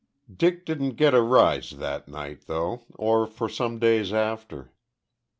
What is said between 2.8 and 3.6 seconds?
or for